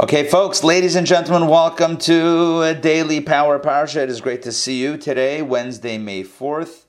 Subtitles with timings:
[0.00, 3.96] Okay, folks, ladies and gentlemen, welcome to a Daily Power Parsha.
[3.96, 6.84] It is great to see you today, Wednesday, May 4th,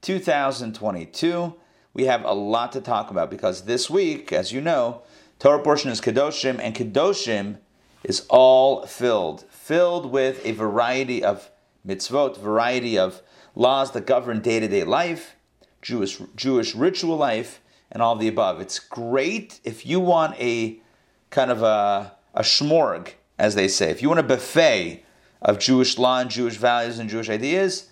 [0.00, 1.54] 2022.
[1.92, 5.02] We have a lot to talk about because this week, as you know,
[5.38, 7.58] Torah portion is Kedoshim, and Kedoshim
[8.02, 11.50] is all filled, filled with a variety of
[11.86, 13.20] mitzvot, variety of
[13.54, 15.36] laws that govern day to day life,
[15.82, 17.60] Jewish, Jewish ritual life,
[17.92, 18.62] and all the above.
[18.62, 20.80] It's great if you want a
[21.28, 23.90] kind of a a shmorg, as they say.
[23.90, 25.02] If you want a buffet
[25.42, 27.88] of Jewish law and Jewish values and Jewish ideas,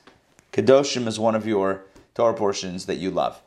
[0.53, 3.41] Kedoshim is one of your Torah portions that you love.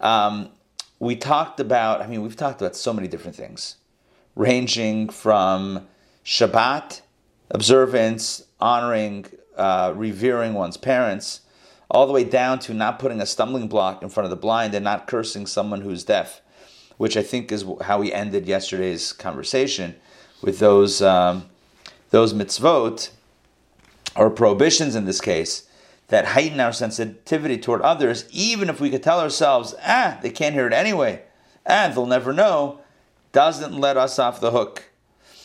[0.00, 0.50] Um,
[0.98, 3.76] we talked about, I mean, we've talked about so many different things,
[4.34, 5.86] ranging from
[6.24, 7.00] Shabbat,
[7.50, 11.40] observance, honoring, uh, revering one's parents,
[11.90, 14.74] all the way down to not putting a stumbling block in front of the blind
[14.74, 16.40] and not cursing someone who's deaf,
[16.98, 19.96] which I think is how we ended yesterday's conversation
[20.42, 21.46] with those um,
[22.10, 23.10] those mitzvot
[24.16, 25.68] or prohibitions in this case
[26.08, 30.54] that heighten our sensitivity toward others, even if we could tell ourselves, ah, they can't
[30.54, 31.22] hear it anyway,
[31.64, 32.80] and ah, they'll never know,
[33.32, 34.84] doesn't let us off the hook.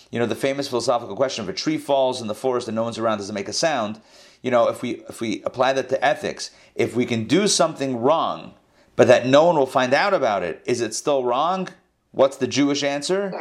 [0.10, 2.84] You know, the famous philosophical question if a tree falls in the forest and no
[2.84, 4.02] one's around, does it make a sound?
[4.42, 7.98] You know, if we if we apply that to ethics, if we can do something
[7.98, 8.54] wrong,
[8.96, 11.68] but that no one will find out about it, is it still wrong?
[12.12, 13.34] What's the Jewish answer?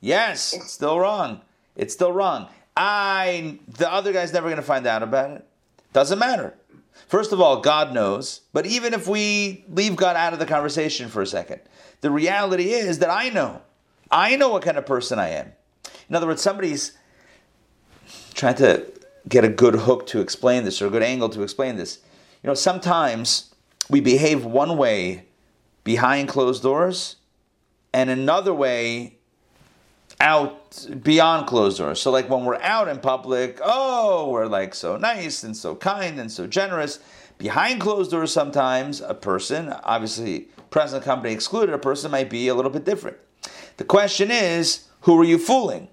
[0.00, 1.42] Yes, it's still wrong.
[1.76, 2.48] It's still wrong.
[2.76, 5.46] I the other guy's never going to find out about it.
[5.92, 6.54] Doesn't matter.
[7.08, 8.42] First of all, God knows.
[8.52, 11.60] But even if we leave God out of the conversation for a second,
[12.00, 13.62] the reality is that I know.
[14.10, 15.52] I know what kind of person I am.
[16.08, 16.96] In other words, somebody's
[18.34, 18.86] trying to
[19.28, 21.98] get a good hook to explain this or a good angle to explain this.
[22.42, 23.54] You know, sometimes
[23.88, 25.26] we behave one way
[25.84, 27.16] behind closed doors
[27.92, 29.18] and another way
[30.20, 32.00] out beyond closed doors.
[32.00, 36.20] So, like when we're out in public, oh, we're like so nice and so kind
[36.20, 37.00] and so generous.
[37.38, 42.54] Behind closed doors, sometimes a person, obviously present company excluded, a person might be a
[42.54, 43.16] little bit different.
[43.78, 45.88] The question is, who are you fooling?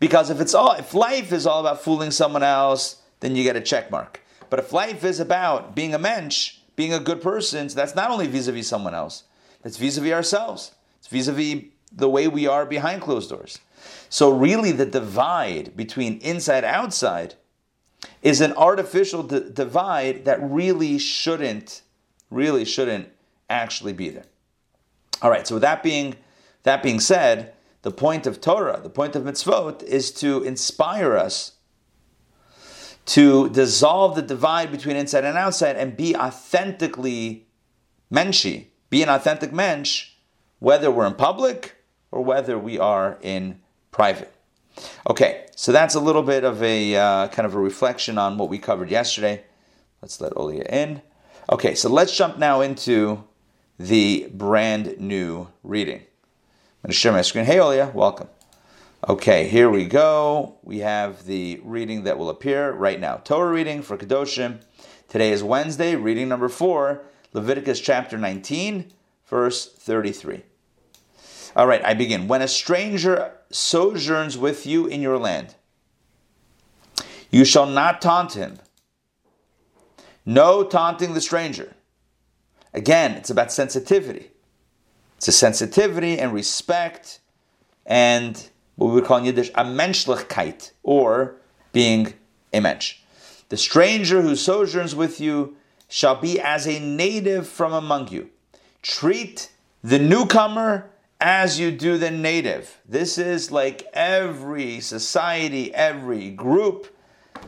[0.00, 3.56] Because if it's all, if life is all about fooling someone else, then you get
[3.56, 4.20] a check mark.
[4.50, 8.10] But if life is about being a mensch, being a good person, so that's not
[8.10, 9.24] only vis-a-vis someone else,
[9.62, 10.72] that's vis-a-vis ourselves.
[10.98, 13.60] It's vis-a-vis the way we are behind closed doors.
[14.08, 17.34] So, really, the divide between inside outside
[18.22, 21.82] is an artificial d- divide that really shouldn't,
[22.30, 23.08] really shouldn't
[23.50, 24.24] actually be there.
[25.20, 25.46] All right.
[25.46, 26.16] So, with that being
[26.62, 31.52] that being said, the point of Torah, the point of mitzvot, is to inspire us
[33.06, 37.46] to dissolve the divide between inside and outside and be authentically
[38.12, 40.10] menshi, be an authentic mensch,
[40.58, 41.76] whether we're in public
[42.10, 44.32] or whether we are in private.
[45.08, 48.48] Okay, so that's a little bit of a uh, kind of a reflection on what
[48.48, 49.42] we covered yesterday.
[50.02, 51.02] Let's let Olia in.
[51.50, 53.24] Okay, so let's jump now into
[53.78, 55.98] the brand new reading.
[55.98, 57.44] I'm going to share my screen.
[57.44, 58.28] Hey, Olia, welcome.
[59.08, 60.58] Okay, here we go.
[60.62, 63.16] We have the reading that will appear right now.
[63.16, 64.60] Torah reading for Kedoshim.
[65.08, 68.92] Today is Wednesday, reading number four, Leviticus chapter 19,
[69.26, 70.42] verse 33.
[71.58, 72.28] All right, I begin.
[72.28, 75.56] When a stranger sojourns with you in your land,
[77.32, 78.60] you shall not taunt him.
[80.24, 81.74] No taunting the stranger.
[82.72, 84.30] Again, it's about sensitivity.
[85.16, 87.18] It's a sensitivity and respect
[87.84, 91.34] and what we would call in Yiddish a menschlichkeit, or
[91.72, 92.14] being
[92.52, 92.98] a mensch.
[93.48, 95.56] The stranger who sojourns with you
[95.88, 98.30] shall be as a native from among you.
[98.80, 99.50] Treat
[99.82, 102.78] the newcomer as you do the native.
[102.86, 106.94] This is like every society, every group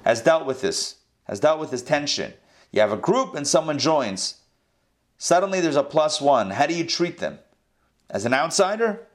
[0.05, 2.33] has dealt with this, has dealt with this tension.
[2.73, 4.37] You have a group and someone joins.
[5.19, 6.51] Suddenly there's a plus one.
[6.51, 7.39] How do you treat them?
[8.09, 9.07] As an outsider?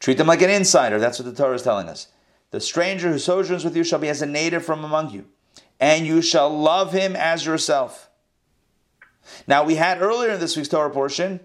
[0.00, 0.98] Treat them like an insider.
[0.98, 2.08] That's what the Torah is telling us.
[2.50, 5.26] The stranger who sojourns with you shall be as a native from among you,
[5.80, 8.08] and you shall love him as yourself.
[9.46, 11.40] Now, we had earlier in this week's Torah portion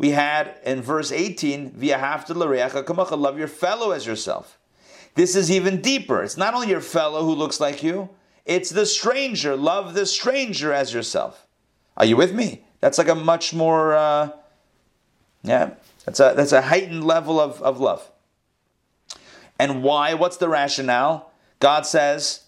[0.00, 4.58] we had in verse 18, love your fellow as yourself.
[5.14, 6.22] This is even deeper.
[6.22, 8.08] It's not only your fellow who looks like you,
[8.46, 9.54] it's the stranger.
[9.54, 11.46] Love the stranger as yourself.
[11.98, 12.64] Are you with me?
[12.80, 14.30] That's like a much more, uh,
[15.42, 15.74] yeah,
[16.06, 18.10] that's a, that's a heightened level of, of love.
[19.58, 20.14] And why?
[20.14, 21.30] What's the rationale?
[21.58, 22.44] God says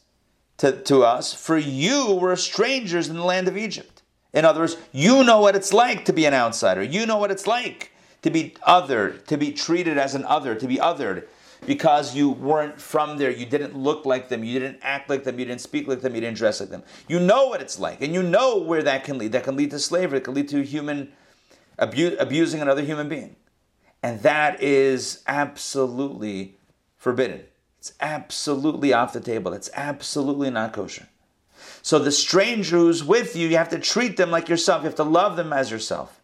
[0.56, 4.01] to, to us, For you were strangers in the land of Egypt.
[4.32, 6.82] In other words, you know what it's like to be an outsider.
[6.82, 7.92] You know what it's like
[8.22, 11.24] to be othered, to be treated as an other, to be othered
[11.66, 13.30] because you weren't from there.
[13.30, 14.42] You didn't look like them.
[14.42, 15.38] You didn't act like them.
[15.38, 16.14] You didn't speak like them.
[16.14, 16.82] You didn't dress like them.
[17.08, 19.32] You know what it's like, and you know where that can lead.
[19.32, 20.18] That can lead to slavery.
[20.18, 21.12] It can lead to human
[21.78, 23.36] abu- abusing another human being,
[24.02, 26.56] and that is absolutely
[26.96, 27.42] forbidden.
[27.78, 29.52] It's absolutely off the table.
[29.52, 31.08] It's absolutely not kosher.
[31.82, 34.82] So the stranger who's with you, you have to treat them like yourself.
[34.82, 36.20] You have to love them as yourself.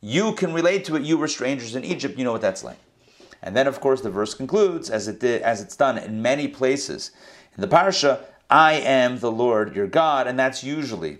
[0.00, 1.02] You can relate to it.
[1.02, 2.18] You were strangers in Egypt.
[2.18, 2.78] You know what that's like.
[3.42, 6.46] And then, of course, the verse concludes, as it did, as it's done in many
[6.46, 7.10] places
[7.56, 8.20] in the parsha.
[8.50, 11.18] I am the Lord your God, and that's usually,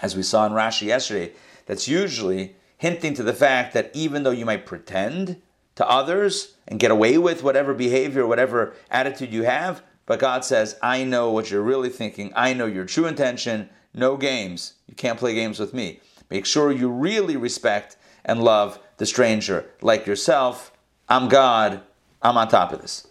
[0.00, 1.32] as we saw in Rashi yesterday,
[1.66, 5.42] that's usually hinting to the fact that even though you might pretend
[5.74, 10.78] to others and get away with whatever behavior, whatever attitude you have, but God says,
[10.82, 12.32] I know what you're really thinking.
[12.34, 13.68] I know your true intention.
[13.92, 14.72] No games.
[14.86, 16.00] You can't play games with me.
[16.30, 20.72] Make sure you really respect and love the stranger like yourself.
[21.10, 21.82] I'm God.
[22.22, 23.06] I'm on top of this.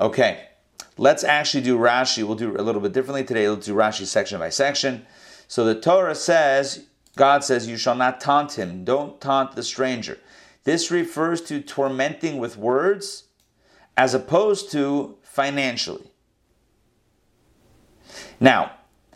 [0.00, 0.48] Okay,
[0.96, 2.24] let's actually do Rashi.
[2.24, 3.46] We'll do a little bit differently today.
[3.46, 5.04] Let's do Rashi section by section.
[5.46, 6.86] So the Torah says,
[7.16, 8.82] God says, You shall not taunt him.
[8.82, 10.18] Don't taunt the stranger.
[10.64, 13.24] This refers to tormenting with words
[13.94, 16.10] as opposed to financially.
[18.40, 18.72] Now,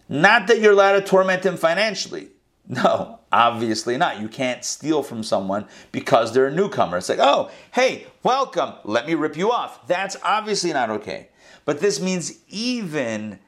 [0.09, 2.29] not that you're allowed to torment him financially.
[2.69, 4.21] No, obviously not.
[4.21, 6.99] You can't steal from someone because they're a newcomer.
[6.99, 8.75] It's like, oh, hey, welcome.
[8.85, 9.87] Let me rip you off.
[9.87, 11.29] That's obviously not okay.
[11.65, 13.39] But this means even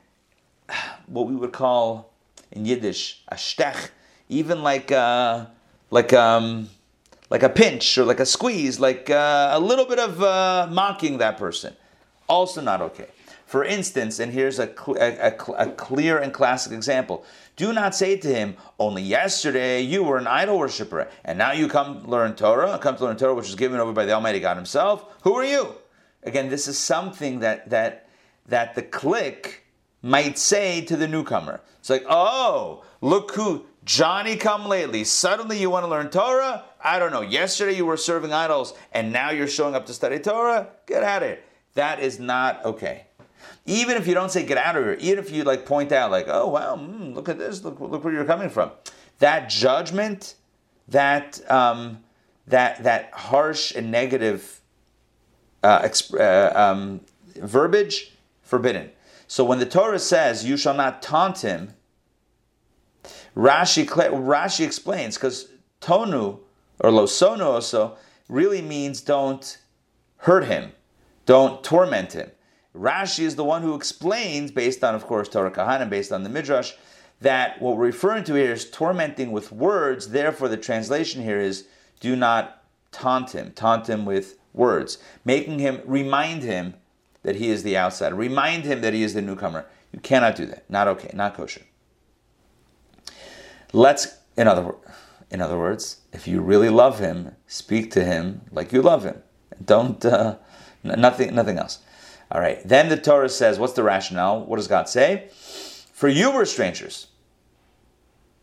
[1.06, 2.12] what we would call
[2.50, 3.90] in Yiddish a stech,
[4.28, 5.46] even like uh,
[5.90, 6.68] like um,
[7.28, 11.18] like a pinch or like a squeeze, like uh, a little bit of uh, mocking
[11.18, 11.74] that person,
[12.28, 13.08] also not okay.
[13.50, 17.24] For instance, and here's a, a, a, clear and classic example
[17.56, 21.66] do not say to him, Only yesterday you were an idol worshiper, and now you
[21.66, 24.56] come learn Torah, come to learn Torah, which is given over by the Almighty God
[24.56, 25.04] Himself.
[25.22, 25.74] Who are you?
[26.22, 28.08] Again, this is something that, that,
[28.46, 29.64] that the clique
[30.00, 31.60] might say to the newcomer.
[31.80, 35.02] It's like, oh, look who Johnny come lately.
[35.02, 36.66] Suddenly you want to learn Torah?
[36.80, 37.22] I don't know.
[37.22, 40.68] Yesterday you were serving idols and now you're showing up to study Torah?
[40.86, 41.44] Get at it.
[41.74, 43.06] That is not okay.
[43.66, 46.10] Even if you don't say get out of here, even if you like point out
[46.10, 48.70] like, oh wow, mm, look at this, look look where you're coming from,
[49.18, 50.34] that judgment,
[50.88, 52.02] that um,
[52.46, 54.60] that that harsh and negative
[55.62, 57.00] uh, exp- uh, um,
[57.36, 58.12] verbiage
[58.42, 58.90] forbidden.
[59.26, 61.74] So when the Torah says you shall not taunt him,
[63.36, 65.48] Rashi Rashi explains because
[65.80, 66.40] tonu
[66.80, 67.96] or losono also
[68.28, 69.58] really means don't
[70.18, 70.72] hurt him,
[71.26, 72.30] don't torment him.
[72.74, 76.28] Rashi is the one who explains, based on, of course, Torat Kohanim, based on the
[76.28, 76.72] Midrash,
[77.20, 80.08] that what we're referring to here is tormenting with words.
[80.10, 81.66] Therefore, the translation here is
[81.98, 82.62] do not
[82.92, 86.74] taunt him, taunt him with words, making him remind him
[87.22, 89.66] that he is the outsider, remind him that he is the newcomer.
[89.92, 90.68] You cannot do that.
[90.70, 91.62] Not okay, not kosher.
[93.72, 94.74] Let's, in other,
[95.30, 99.22] in other words, if you really love him, speak to him like you love him.
[99.62, 100.36] Don't, uh,
[100.82, 101.80] nothing, nothing else.
[102.30, 102.66] All right.
[102.66, 104.44] Then the Torah says, what's the rationale?
[104.44, 105.28] What does God say?
[105.92, 107.08] For you were strangers.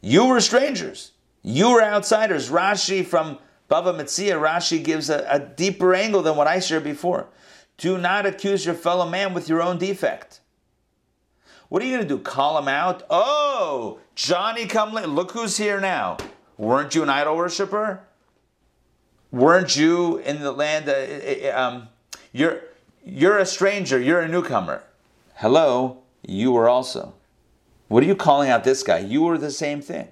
[0.01, 1.12] You were strangers.
[1.41, 2.50] You were outsiders.
[2.50, 3.39] Rashi from
[3.70, 7.27] Bava Metzia, Rashi gives a, a deeper angle than what I shared before.
[7.77, 10.41] Do not accuse your fellow man with your own defect.
[11.70, 12.22] What are you going to do?
[12.22, 13.03] Call him out?
[13.10, 15.10] Oh, Johnny, come late.
[15.10, 16.17] Look who's here now.
[16.58, 18.01] Weren't you an idol worshiper?
[19.32, 20.88] Weren't you in the land?
[20.88, 21.89] Uh, um,
[22.32, 22.62] you're
[23.07, 24.83] you're a stranger, you're a newcomer.
[25.35, 27.13] Hello, you were also.
[27.87, 28.99] What are you calling out this guy?
[28.99, 30.09] You were the same thing.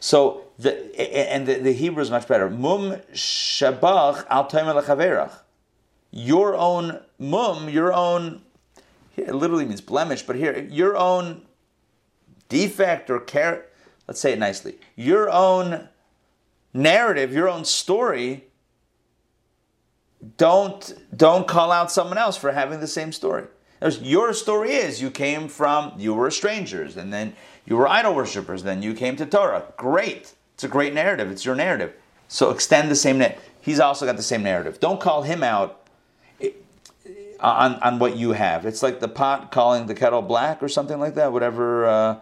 [0.00, 2.50] So, the, and the, the Hebrew is much better.
[2.50, 5.30] Mum shabach al
[6.10, 8.42] Your own mum, your own,
[9.16, 11.42] it literally means blemish, but here, your own
[12.48, 13.66] defect or care,
[14.08, 15.88] let's say it nicely, your own
[16.74, 18.49] narrative, your own story
[20.36, 23.44] don't don't call out someone else for having the same story.
[24.02, 27.34] Your story is you came from you were strangers and then
[27.64, 29.64] you were idol worshippers, then you came to Torah.
[29.76, 30.34] Great.
[30.54, 31.30] It's a great narrative.
[31.30, 31.94] It's your narrative.
[32.28, 33.40] So extend the same net.
[33.60, 34.80] He's also got the same narrative.
[34.80, 35.86] Don't call him out
[36.40, 36.50] eh,
[37.40, 38.66] on, on what you have.
[38.66, 41.32] It's like the pot calling the kettle black or something like that.
[41.32, 42.16] Whatever uh,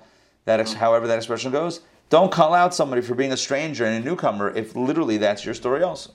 [0.44, 1.80] that, ex- however that expression goes.
[2.10, 5.54] Don't call out somebody for being a stranger and a newcomer if literally that's your
[5.54, 6.12] story also.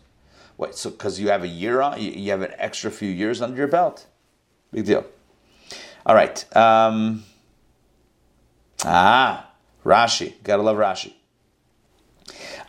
[0.58, 0.76] What?
[0.76, 3.58] So because you have a year on, you, you have an extra few years under
[3.58, 4.08] your belt.
[4.72, 5.06] Big deal.
[6.06, 6.46] All right.
[6.56, 7.24] Um,
[8.84, 9.50] ah,
[9.86, 10.34] Rashi.
[10.44, 11.14] Gotta love Rashi.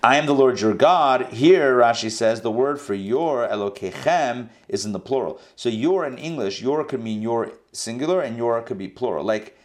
[0.03, 1.33] I am the Lord your God.
[1.33, 5.41] Here, Rashi says, the word for your, Elokechem, is in the plural.
[5.57, 9.25] So your in English, your could mean your singular and your could be plural.
[9.25, 9.57] Like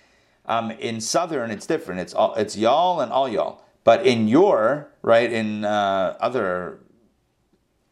[0.46, 2.00] um, in Southern, it's different.
[2.00, 3.64] It's all, it's y'all and all y'all.
[3.84, 6.80] But in your, right, in uh, other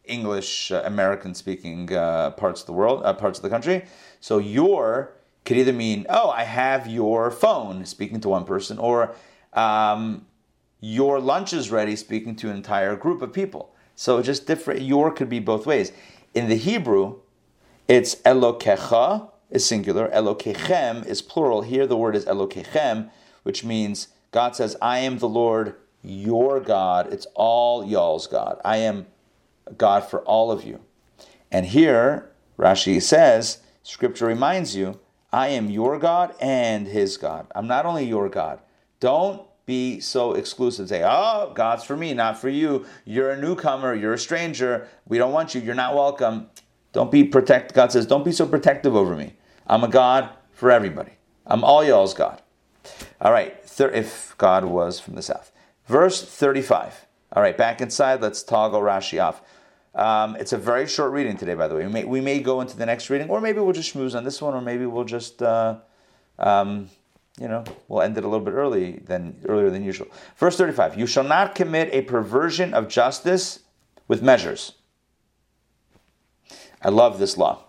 [0.08, 3.84] English uh, American speaking uh, parts of the world, uh, parts of the country,
[4.20, 9.14] so your could either mean, oh, I have your phone, speaking to one person, or
[9.54, 10.26] um,
[10.80, 13.74] your lunch is ready, speaking to an entire group of people.
[13.94, 14.82] So just different.
[14.82, 15.92] Your could be both ways.
[16.34, 17.20] In the Hebrew,
[17.88, 21.62] it's Elokecha is singular, Elokechem is plural.
[21.62, 23.10] Here the word is Elokechem,
[23.42, 27.12] which means God says, I am the Lord, your God.
[27.12, 28.60] It's all y'all's God.
[28.64, 29.06] I am
[29.76, 30.80] God for all of you.
[31.50, 35.00] And here, Rashi says, Scripture reminds you,
[35.32, 37.46] I am your God and his God.
[37.54, 38.60] I'm not only your God.
[39.00, 40.88] Don't be so exclusive.
[40.88, 42.86] Say, oh, God's for me, not for you.
[43.04, 43.94] You're a newcomer.
[43.94, 44.88] You're a stranger.
[45.06, 45.60] We don't want you.
[45.60, 46.48] You're not welcome.
[46.92, 47.74] Don't be protect.
[47.74, 49.34] God says, don't be so protective over me.
[49.66, 51.12] I'm a God for everybody.
[51.46, 52.40] I'm all y'all's God.
[53.20, 53.54] All right.
[53.78, 55.52] If God was from the south,
[55.86, 57.06] verse 35.
[57.32, 58.20] All right, back inside.
[58.22, 59.42] Let's toggle Rashi off.
[59.94, 61.86] Um, it's a very short reading today, by the way.
[61.86, 64.24] We may, we may go into the next reading, or maybe we'll just schmooze on
[64.24, 65.76] this one, or maybe we'll just uh,
[66.38, 66.88] um,
[67.40, 70.08] you know, we'll end it a little bit early than earlier than usual.
[70.36, 73.60] Verse 35, you shall not commit a perversion of justice
[74.08, 74.72] with measures.
[76.82, 77.64] I love this law.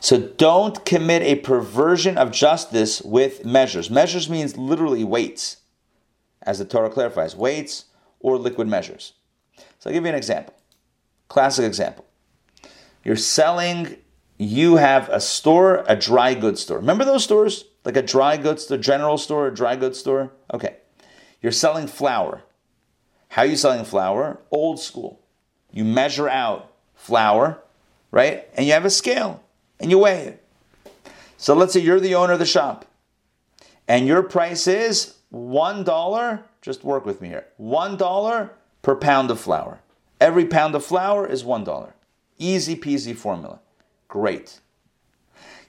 [0.00, 3.88] So don't commit a perversion of justice with measures.
[3.90, 5.58] Measures means literally weights,
[6.42, 7.86] as the Torah clarifies, weights
[8.18, 9.12] or liquid measures.
[9.82, 10.54] So I'll give you an example.
[11.26, 12.04] Classic example.
[13.02, 13.96] You're selling,
[14.38, 16.76] you have a store, a dry goods store.
[16.76, 17.64] Remember those stores?
[17.84, 20.30] Like a dry goods, the general store, a dry goods store?
[20.54, 20.76] Okay.
[21.40, 22.44] You're selling flour.
[23.30, 24.38] How are you selling flour?
[24.52, 25.20] Old school.
[25.72, 27.60] You measure out flour,
[28.12, 28.48] right?
[28.54, 29.42] And you have a scale
[29.80, 30.44] and you weigh it.
[31.38, 32.84] So let's say you're the owner of the shop
[33.88, 36.42] and your price is $1.
[36.60, 37.46] Just work with me here.
[37.60, 38.50] $1
[38.82, 39.80] per pound of flour.
[40.20, 41.92] Every pound of flour is $1.
[42.38, 43.60] Easy peasy formula.
[44.08, 44.60] Great.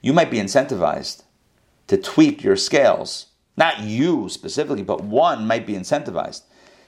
[0.02, 1.24] You might be incentivized
[1.88, 3.28] to tweak your scales.
[3.56, 6.42] Not you specifically, but one might be incentivized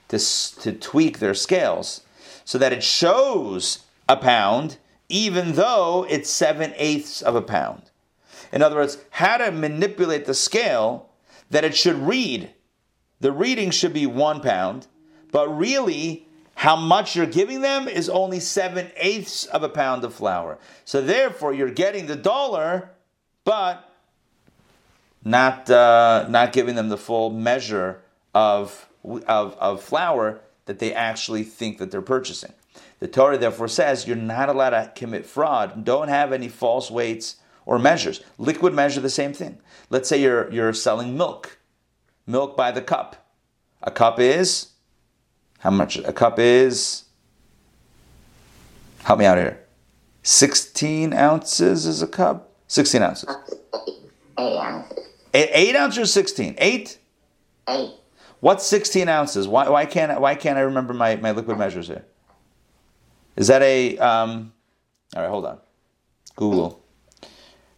[0.09, 0.19] to,
[0.61, 2.01] to tweak their scales
[2.43, 3.79] so that it shows
[4.09, 4.77] a pound
[5.09, 7.91] even though it's seven eighths of a pound.
[8.51, 11.09] In other words, how to manipulate the scale
[11.49, 12.51] that it should read.
[13.19, 14.87] The reading should be one pound,
[15.35, 20.13] but really, how much you're giving them is only seven eighths of a pound of
[20.13, 20.57] flour.
[20.85, 22.91] So therefore, you're getting the dollar,
[23.43, 23.83] but
[25.25, 27.99] not uh, not giving them the full measure
[28.33, 28.87] of,
[29.27, 32.53] of of flour that they actually think that they're purchasing.
[32.99, 35.83] The Torah therefore says you're not allowed to commit fraud.
[35.83, 38.23] Don't have any false weights or measures.
[38.37, 39.57] Liquid measure the same thing.
[39.89, 41.57] Let's say you're you're selling milk,
[42.25, 43.27] milk by the cup.
[43.83, 44.69] A cup is
[45.65, 45.97] how much?
[45.97, 47.05] A cup is.
[49.01, 49.65] Help me out here.
[50.21, 52.51] 16 ounces is a cup?
[52.67, 53.35] 16 ounces.
[54.37, 55.03] Eight ounces.
[55.33, 56.53] Eight, eight ounces or 16?
[56.59, 56.99] Eight?
[57.67, 57.93] Eight.
[58.41, 59.47] What's 16 ounces?
[59.47, 62.05] Why, why, can't, why can't I remember my, my liquid measures here?
[63.35, 63.97] Is that a.
[63.97, 64.53] Um,
[65.15, 65.57] all right, hold on.
[66.35, 66.85] Google.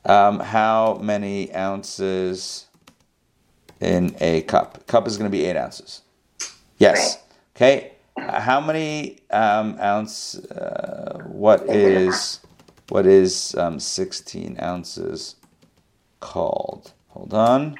[0.03, 2.65] Um, how many ounces
[3.79, 4.85] in a cup?
[4.87, 6.01] Cup is going to be eight ounces.
[6.79, 7.23] Yes.
[7.57, 7.93] Okay.
[8.19, 10.35] How many um, ounce?
[10.35, 12.39] Uh, what is
[12.89, 15.37] what is um, sixteen ounces
[16.19, 16.93] called?
[17.07, 17.75] Hold on.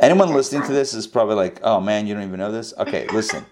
[0.00, 3.08] Anyone listening to this is probably like, "Oh man, you don't even know this." Okay,
[3.12, 3.44] listen.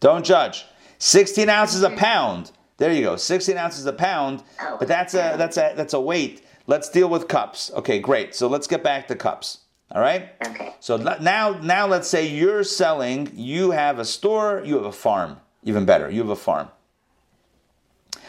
[0.00, 0.66] Don't judge.
[0.98, 2.50] Sixteen ounces a pound.
[2.76, 3.16] There you go.
[3.16, 4.42] Sixteen ounces a pound.
[4.78, 6.44] But that's a that's a that's a weight.
[6.66, 7.70] Let's deal with cups.
[7.76, 8.34] Okay, great.
[8.34, 9.60] So let's get back to cups.
[9.92, 10.30] All right.
[10.46, 10.74] Okay.
[10.80, 13.30] So now, now let's say you're selling.
[13.34, 14.62] You have a store.
[14.64, 15.38] You have a farm.
[15.62, 16.68] Even better, you have a farm.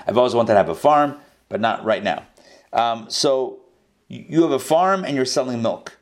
[0.08, 2.26] I've always wanted to have a farm, but not right now.
[2.74, 3.60] Um, so
[4.08, 5.98] you have a farm and you're selling milk,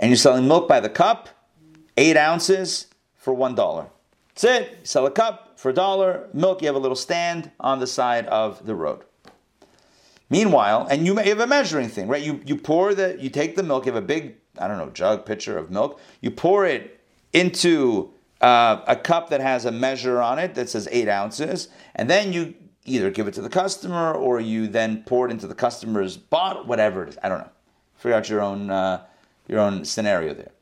[0.00, 1.28] and you're selling milk by the cup,
[1.96, 3.86] eight ounces for one dollar.
[4.30, 4.78] That's it.
[4.80, 6.28] You sell a cup for a dollar.
[6.32, 9.04] Milk, you have a little stand on the side of the road.
[10.30, 12.22] Meanwhile, and you may have a measuring thing, right?
[12.22, 14.90] You you pour the you take the milk, you have a big, I don't know,
[14.90, 17.00] jug, pitcher of milk, you pour it
[17.32, 18.10] into
[18.40, 22.32] uh, a cup that has a measure on it that says eight ounces, and then
[22.32, 26.16] you either give it to the customer or you then pour it into the customer's
[26.16, 27.18] bottle, whatever it is.
[27.22, 27.50] I don't know.
[27.96, 29.04] Figure out your own uh,
[29.48, 30.52] your own scenario there.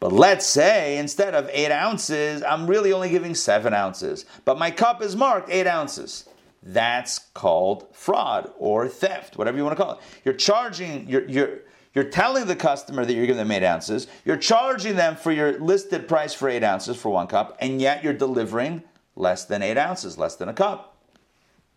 [0.00, 4.70] But let's say instead of eight ounces, I'm really only giving seven ounces, but my
[4.70, 6.28] cup is marked eight ounces.
[6.62, 9.98] That's called fraud or theft, whatever you want to call it.
[10.24, 11.58] You're charging, you're, you're,
[11.96, 15.58] you're telling the customer that you're giving them eight ounces, you're charging them for your
[15.58, 18.82] listed price for eight ounces for one cup, and yet you're delivering
[19.14, 20.98] less than eight ounces, less than a cup.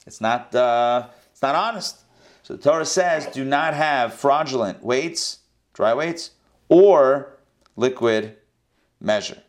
[0.05, 2.03] It's not, uh, it's not honest.
[2.43, 5.39] So the Torah says do not have fraudulent weights,
[5.71, 6.31] dry weights,
[6.67, 7.37] or
[7.77, 8.35] liquid
[8.99, 9.41] measure.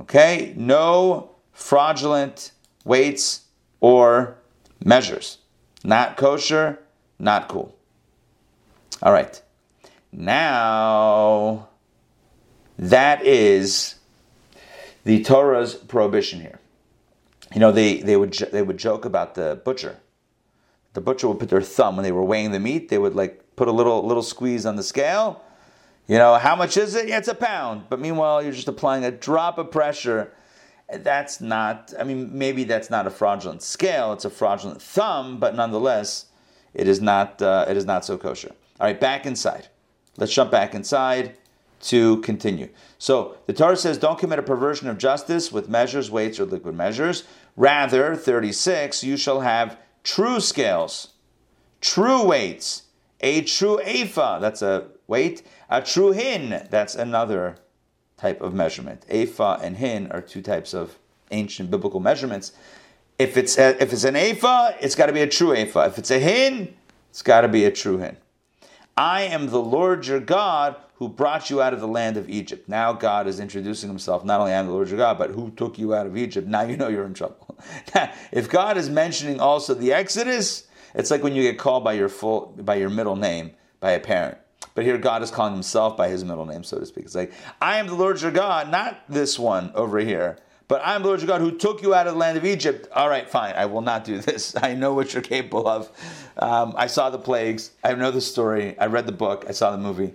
[0.00, 0.54] Okay?
[0.56, 2.50] No fraudulent
[2.84, 3.42] weights
[3.80, 4.38] or
[4.84, 5.38] measures.
[5.84, 6.80] Not kosher,
[7.20, 7.76] not cool.
[9.04, 9.40] All right.
[10.12, 11.68] Now,
[12.78, 13.96] that is
[15.04, 16.58] the Torah's prohibition here.
[17.54, 19.96] You know, they, they, would, they would joke about the butcher.
[20.94, 23.56] The butcher would put their thumb when they were weighing the meat, they would like
[23.56, 25.42] put a little, little squeeze on the scale.
[26.06, 27.08] You know, how much is it?
[27.08, 27.84] Yeah, it's a pound.
[27.88, 30.32] But meanwhile, you're just applying a drop of pressure
[30.92, 35.54] that's not, I mean, maybe that's not a fraudulent scale, it's a fraudulent thumb, but
[35.54, 36.26] nonetheless,
[36.74, 38.52] it is not, uh, it is not so kosher.
[38.80, 39.68] All right, back inside.
[40.16, 41.36] Let's jump back inside
[41.82, 42.68] to continue.
[42.98, 46.74] So the Torah says, don't commit a perversion of justice with measures, weights, or liquid
[46.74, 47.24] measures.
[47.56, 51.08] Rather, 36, you shall have true scales,
[51.80, 52.84] true weights,
[53.20, 57.56] a true ephah, that's a weight, a true hin, that's another
[58.16, 59.04] type of measurement.
[59.08, 60.98] Ephah and hin are two types of
[61.30, 62.52] ancient biblical measurements.
[63.18, 65.86] If it's a, if it's an ephah, it's got to be a true ephah.
[65.86, 66.74] If it's a hin,
[67.10, 68.16] it's got to be a true hin.
[68.96, 72.68] I am the Lord your God who brought you out of the land of Egypt.
[72.68, 74.24] Now God is introducing himself.
[74.24, 76.46] Not only I am the Lord your God, but who took you out of Egypt.
[76.46, 77.58] Now you know you're in trouble.
[78.32, 82.08] if God is mentioning also the Exodus, it's like when you get called by your
[82.08, 84.38] full by your middle name by a parent.
[84.74, 87.04] But here God is calling himself by his middle name, so to speak.
[87.04, 90.38] It's like, I am the Lord your God, not this one over here,
[90.72, 92.46] but I am the Lord your God who took you out of the land of
[92.46, 92.88] Egypt.
[92.94, 94.56] All right, fine, I will not do this.
[94.56, 95.90] I know what you're capable of.
[96.38, 97.72] Um, I saw the plagues.
[97.84, 98.78] I know the story.
[98.78, 99.44] I read the book.
[99.46, 100.14] I saw the movie.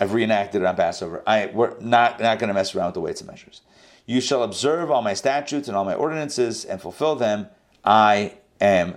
[0.00, 1.22] I've reenacted it on Passover.
[1.26, 3.60] I, we're not, not going to mess around with the weights and measures.
[4.06, 7.48] You shall observe all my statutes and all my ordinances and fulfill them.
[7.84, 8.94] I am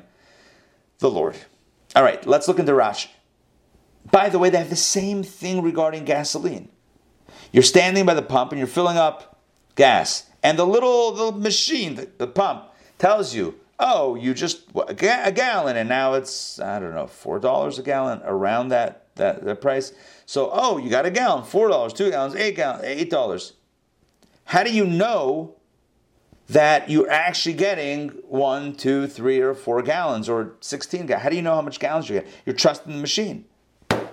[1.00, 1.36] the Lord.
[1.94, 3.10] All right, let's look into Rashi.
[4.10, 6.70] By the way, they have the same thing regarding gasoline.
[7.52, 9.42] You're standing by the pump and you're filling up
[9.76, 12.66] gas, and the little the machine, the, the pump,
[13.00, 17.08] tells you, "Oh, you just a, ga- a gallon, and now it's I don't know
[17.08, 19.92] four dollars a gallon, around that that, that price."
[20.28, 23.54] So, oh, you got a gallon, four dollars, two gallons, eight gallons, eight dollars.
[24.46, 25.56] How do you know
[26.48, 31.24] that you're actually getting one, two, three, or four gallons, or sixteen gallons?
[31.24, 32.28] How do you know how much gallons you get?
[32.46, 33.46] You're trusting the machine.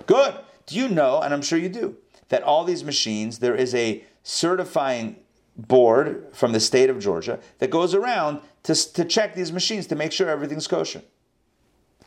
[0.07, 0.33] Good.
[0.65, 1.97] Do you know, and I'm sure you do,
[2.29, 5.17] that all these machines, there is a certifying
[5.57, 9.95] board from the state of Georgia that goes around to, to check these machines to
[9.95, 11.01] make sure everything's kosher.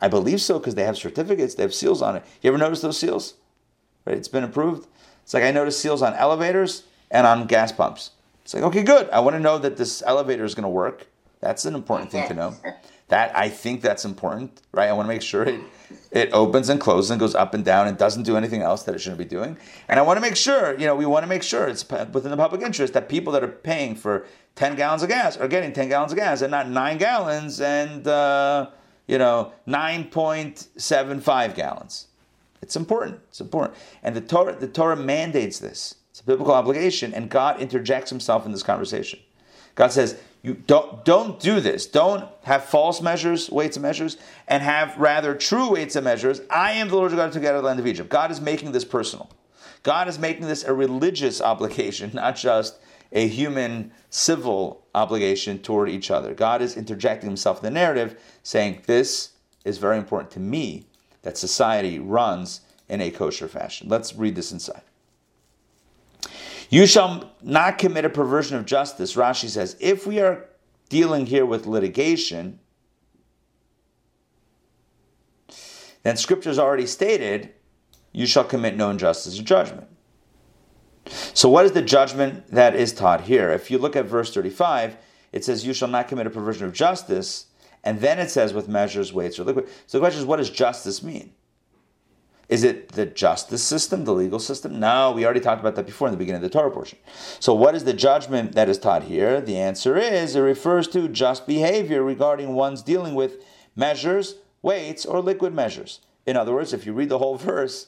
[0.01, 2.23] I believe so because they have certificates, they have seals on it.
[2.41, 3.35] You ever notice those seals?
[4.05, 4.17] Right?
[4.17, 4.87] It's been approved.
[5.23, 8.11] It's like I noticed seals on elevators and on gas pumps.
[8.43, 9.09] It's like, okay, good.
[9.09, 11.07] I want to know that this elevator is going to work.
[11.41, 12.55] That's an important thing to know.
[13.09, 14.89] That I think that's important, right?
[14.89, 15.61] I want to make sure it
[16.11, 18.95] it opens and closes and goes up and down and doesn't do anything else that
[18.95, 19.57] it shouldn't be doing.
[19.87, 22.31] And I want to make sure, you know, we want to make sure it's within
[22.31, 25.73] the public interest that people that are paying for 10 gallons of gas are getting
[25.73, 28.69] 10 gallons of gas and not 9 gallons and, uh,
[29.07, 32.07] you know, 9.75 gallons.
[32.61, 33.19] It's important.
[33.29, 33.77] It's important.
[34.03, 35.95] And the Torah, the Torah mandates this.
[36.09, 39.19] It's a biblical obligation, and God interjects himself in this conversation.
[39.75, 41.85] God says, you don't don't do this.
[41.85, 46.39] Don't have false measures, weights and measures, and have rather true weights and measures.
[46.49, 48.09] I am the Lord your God who took out of the land of Egypt.
[48.09, 49.29] God is making this personal.
[49.83, 52.79] God is making this a religious obligation, not just
[53.11, 56.33] a human civil obligation toward each other.
[56.33, 59.31] God is interjecting himself in the narrative, saying, This
[59.65, 60.85] is very important to me
[61.23, 63.89] that society runs in a kosher fashion.
[63.89, 64.81] Let's read this inside.
[66.69, 69.15] You shall not commit a perversion of justice.
[69.15, 70.49] Rashi says, if we are
[70.89, 72.59] dealing here with litigation,
[76.03, 77.53] then scripture has already stated,
[78.11, 79.87] you shall commit no injustice or judgment.
[81.33, 83.49] So, what is the judgment that is taught here?
[83.51, 84.97] If you look at verse 35,
[85.31, 87.45] it says, You shall not commit a perversion of justice.
[87.83, 89.69] And then it says, with measures, weights, or liquid.
[89.85, 91.31] So the question is, what does justice mean?
[92.49, 94.79] Is it the justice system, the legal system?
[94.79, 96.97] No, we already talked about that before in the beginning of the Torah portion.
[97.39, 99.41] So, what is the judgment that is taught here?
[99.41, 103.43] The answer is it refers to just behavior regarding one's dealing with
[103.75, 105.99] measures, weights, or liquid measures.
[106.25, 107.87] In other words, if you read the whole verse,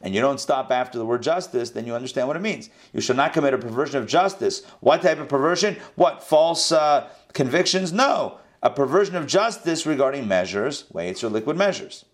[0.00, 2.70] and you don't stop after the word justice, then you understand what it means.
[2.92, 4.64] You shall not commit a perversion of justice.
[4.80, 5.76] What type of perversion?
[5.94, 7.92] What, false uh, convictions?
[7.92, 8.38] No.
[8.62, 12.04] A perversion of justice regarding measures, weights, or liquid measures.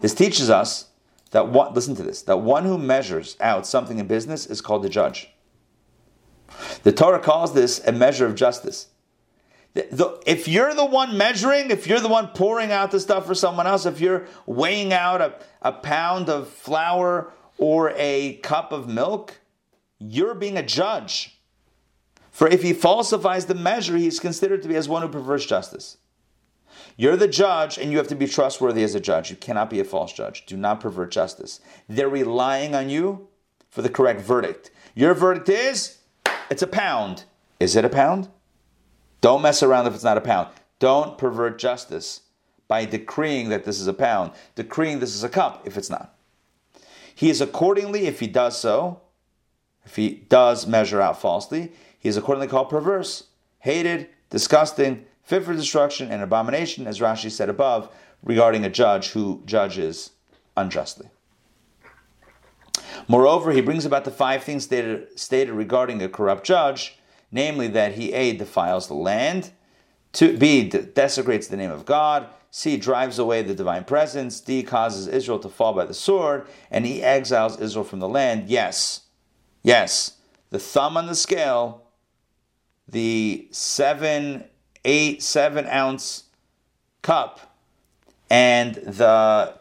[0.00, 0.86] This teaches us
[1.30, 4.84] that one, listen to this, that one who measures out something in business is called
[4.84, 5.30] a judge.
[6.82, 8.88] The Torah calls this a measure of justice.
[9.74, 13.26] The, the, if you're the one measuring, if you're the one pouring out the stuff
[13.26, 18.72] for someone else, if you're weighing out a, a pound of flour or a cup
[18.72, 19.40] of milk,
[19.98, 21.40] you're being a judge.
[22.30, 25.96] For if he falsifies the measure, he's considered to be as one who perverts justice.
[26.96, 29.30] You're the judge, and you have to be trustworthy as a judge.
[29.30, 30.46] You cannot be a false judge.
[30.46, 31.60] Do not pervert justice.
[31.88, 33.28] They're relying on you
[33.70, 34.70] for the correct verdict.
[34.94, 35.98] Your verdict is
[36.50, 37.24] it's a pound.
[37.58, 38.28] Is it a pound?
[39.20, 40.48] Don't mess around if it's not a pound.
[40.78, 42.22] Don't pervert justice
[42.68, 46.14] by decreeing that this is a pound, decreeing this is a cup if it's not.
[47.14, 49.00] He is accordingly, if he does so,
[49.84, 53.24] if he does measure out falsely, he is accordingly called perverse,
[53.60, 59.42] hated, disgusting, fit for destruction, and abomination, as Rashi said above, regarding a judge who
[59.46, 60.10] judges
[60.56, 61.08] unjustly.
[63.08, 66.98] Moreover, he brings about the five things stated, stated regarding a corrupt judge
[67.32, 69.50] namely that he A defiles the land,
[70.12, 75.08] to, B desecrates the name of God, C drives away the divine presence, D causes
[75.08, 78.50] Israel to fall by the sword, and E exiles Israel from the land.
[78.50, 79.04] Yes,
[79.62, 80.18] yes,
[80.50, 81.84] the thumb on the scale,
[82.86, 84.44] the seven,
[84.84, 86.24] eight, seven ounce
[87.02, 87.56] cup,
[88.30, 89.54] and the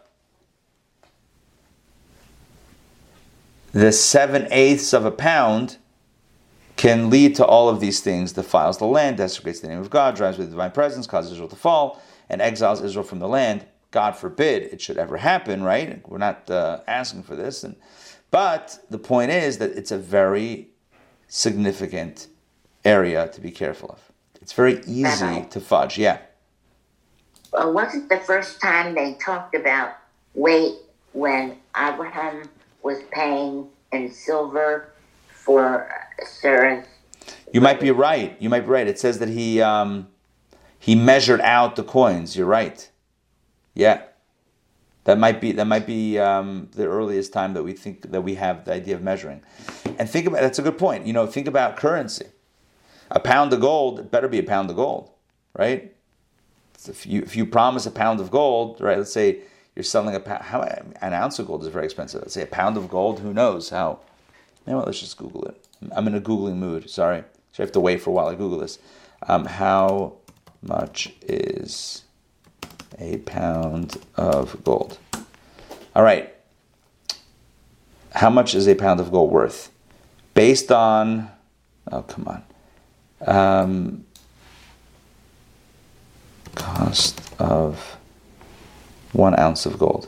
[3.74, 5.78] the seven eighths of a pound
[6.76, 10.16] can lead to all of these things defiles the land, desecrates the name of God,
[10.16, 13.66] drives away the divine presence, causes Israel to fall, and exiles Israel from the land.
[13.92, 16.02] God forbid it should ever happen, right?
[16.10, 17.64] We're not uh, asking for this.
[17.64, 17.76] And,
[18.32, 20.70] but the point is that it's a very
[21.28, 22.28] significant
[22.84, 24.11] area to be careful of.
[24.42, 26.20] It's very easy to fudge, yeah.
[27.54, 29.98] Well, wasn't the first time they talked about
[30.34, 30.78] weight
[31.14, 32.50] when Abraham
[32.82, 34.94] was paying in silver
[35.28, 35.90] for
[36.26, 36.86] Sarah.
[37.54, 38.36] You might be right.
[38.40, 38.88] You might be right.
[38.88, 40.08] It says that he um,
[40.80, 42.36] he measured out the coins.
[42.36, 42.90] You're right.
[43.74, 44.04] Yeah,
[45.04, 48.36] that might be that might be um, the earliest time that we think that we
[48.36, 49.42] have the idea of measuring.
[50.00, 51.06] And think about that's a good point.
[51.06, 52.28] You know, think about currency.
[53.12, 55.12] A pound of gold it better be a pound of gold,
[55.58, 55.94] right?
[56.88, 58.98] If you if you promise a pound of gold, right?
[58.98, 59.42] Let's say
[59.76, 62.22] you're selling a pound, how, an ounce of gold is very expensive.
[62.22, 63.20] Let's say a pound of gold.
[63.20, 64.00] Who knows how?
[64.68, 65.68] You let's just Google it.
[65.92, 67.24] I'm in a Googling mood, sorry.
[67.52, 68.80] So I have to wait for a while I Google this.
[69.28, 70.14] Um, how
[70.62, 72.04] much is
[73.00, 74.98] a pound of gold?
[75.96, 76.34] All right.
[78.14, 79.72] How much is a pound of gold worth?
[80.34, 81.32] Based on,
[81.92, 82.44] oh, come on.
[83.28, 84.06] Um,
[86.56, 87.98] cost of
[89.14, 90.08] one ounce of gold.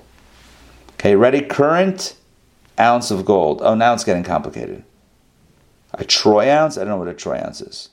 [0.93, 1.41] Okay, ready?
[1.41, 2.15] Current
[2.79, 3.61] ounce of gold.
[3.63, 4.83] Oh, now it's getting complicated.
[5.93, 6.77] A troy ounce?
[6.77, 7.89] I don't know what a troy ounce is.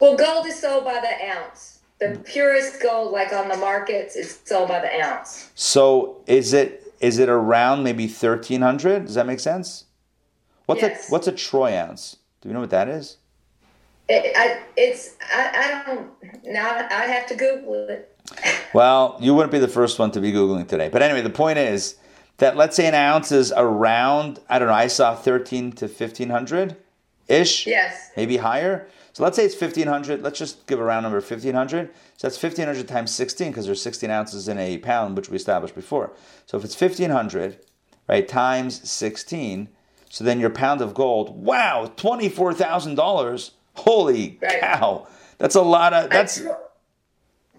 [0.00, 1.80] Well, gold is sold by the ounce.
[2.00, 5.50] The purest gold, like on the markets, is sold by the ounce.
[5.56, 9.06] So is it is it around maybe thirteen hundred?
[9.06, 9.84] Does that make sense?
[10.66, 11.08] What's Yes.
[11.08, 12.16] a what's a troy ounce?
[12.40, 13.16] Do you know what that is?
[14.08, 16.10] It, I, it's I, I don't
[16.44, 16.86] now.
[16.90, 18.14] I have to Google it.
[18.74, 20.90] Well, you wouldn't be the first one to be googling today.
[20.90, 21.96] But anyway, the point is
[22.36, 24.74] that let's say an ounce is around I don't know.
[24.74, 26.76] I saw thirteen to fifteen hundred
[27.28, 27.66] ish.
[27.66, 28.10] Yes.
[28.16, 28.88] maybe higher.
[29.12, 30.22] So let's say it's 1500.
[30.22, 31.90] Let's just give a round number 1500.
[32.16, 35.74] So that's 1500 times 16 because there's 16 ounces in a pound, which we established
[35.74, 36.12] before.
[36.46, 37.58] So if it's 1500,
[38.08, 39.68] right, times 16,
[40.08, 43.50] so then your pound of gold, wow, $24,000.
[43.78, 44.60] Holy Right.
[44.60, 45.06] cow.
[45.38, 46.56] That's a lot of, that's, a, tro-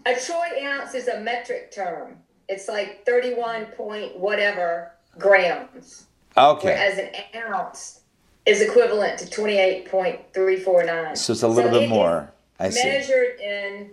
[0.05, 2.17] a troy ounce is a metric term.
[2.49, 6.73] It's like thirty-one point whatever grams, okay.
[6.73, 7.09] As an
[7.47, 8.01] ounce
[8.45, 11.15] is equivalent to twenty-eight point three four nine.
[11.15, 12.31] So it's a little bit more.
[12.59, 12.83] I see.
[12.83, 13.91] measured in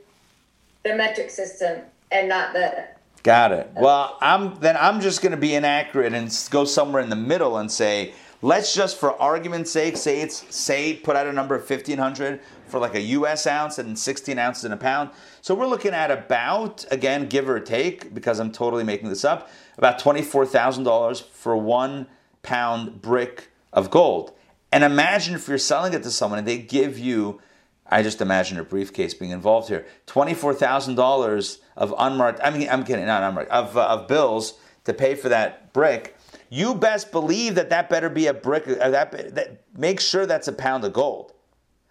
[0.85, 2.89] the metric system and not the
[3.23, 3.71] Got it.
[3.75, 7.59] Well, I'm then I'm just going to be inaccurate and go somewhere in the middle
[7.59, 11.64] and say, Let's just, for argument's sake, say it's say put out a number of
[11.64, 13.46] fifteen hundred for like a U.S.
[13.46, 15.11] ounce and sixteen ounces in a pound.
[15.40, 19.51] So we're looking at about again, give or take, because I'm totally making this up,
[19.79, 22.07] about twenty four thousand dollars for one
[22.42, 24.33] pound brick of gold.
[24.70, 27.40] And imagine if you're selling it to someone and they give you,
[27.87, 32.40] I just imagine a briefcase being involved here, twenty four thousand dollars of unmarked.
[32.44, 36.15] I mean, I'm kidding, not unmarked of uh, of bills to pay for that brick
[36.49, 38.67] you best believe that that better be a brick.
[38.69, 41.33] Uh, that, that make sure that's a pound of gold.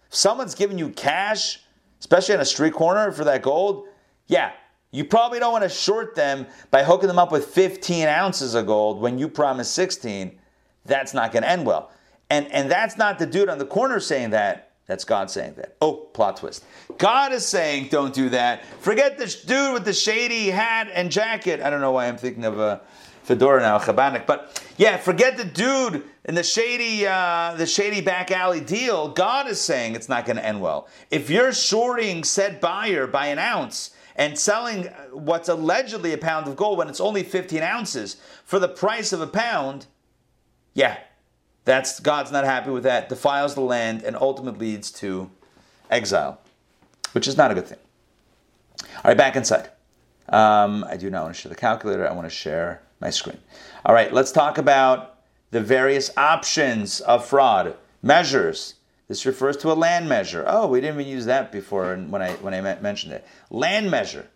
[0.08, 1.60] If someone's giving you cash,
[2.00, 3.86] especially on a street corner for that gold,
[4.26, 4.52] yeah,
[4.90, 8.66] you probably don't want to short them by hooking them up with 15 ounces of
[8.66, 10.38] gold when you promise 16.
[10.84, 11.90] That's not going to end well.
[12.30, 14.72] And and that's not the dude on the corner saying that.
[14.86, 15.76] That's God saying that.
[15.80, 16.64] Oh, plot twist.
[16.96, 18.64] God is saying, don't do that.
[18.80, 21.60] Forget this dude with the shady hat and jacket.
[21.60, 22.82] I don't know why I'm thinking of a
[23.26, 24.24] fedora now, Chabadnik.
[24.24, 29.08] But yeah, forget the dude in the shady, uh, the shady back alley deal.
[29.08, 30.88] God is saying it's not going to end well.
[31.10, 36.56] If you're shorting said buyer by an ounce and selling what's allegedly a pound of
[36.56, 39.86] gold when it's only 15 ounces for the price of a pound,
[40.72, 40.98] yeah,
[41.64, 43.08] that's God's not happy with that.
[43.08, 45.30] Defiles the land and ultimately leads to
[45.90, 46.38] exile,
[47.10, 47.78] which is not a good thing.
[48.98, 49.70] All right, back inside.
[50.28, 52.08] Um, I do not want to share the calculator.
[52.08, 53.38] I want to share my screen.
[53.84, 55.18] All right, let's talk about
[55.50, 58.74] the various options of fraud measures.
[59.08, 60.44] This refers to a land measure.
[60.46, 63.26] Oh, we didn't even use that before when I when I mentioned it.
[63.50, 64.26] Land measure,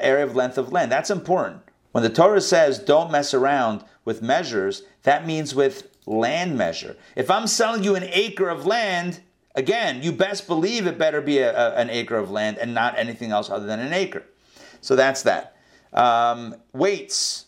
[0.00, 0.90] area of length of land.
[0.90, 1.62] That's important.
[1.92, 6.96] When the Torah says don't mess around with measures, that means with land measure.
[7.14, 9.20] If I'm selling you an acre of land,
[9.54, 12.98] again, you best believe it better be a, a, an acre of land and not
[12.98, 14.24] anything else other than an acre.
[14.80, 15.56] So that's that.
[15.92, 17.45] Um, weights.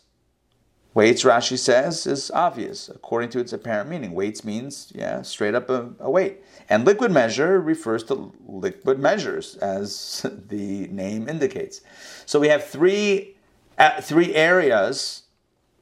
[0.95, 4.13] Weights, Rashi says, is obvious according to its apparent meaning.
[4.13, 6.43] Weights means, yeah, straight up a, a weight.
[6.69, 11.83] And liquid measure refers to liquid measures, as the name indicates.
[12.27, 13.37] So we have three,
[13.77, 15.25] uh, three areas,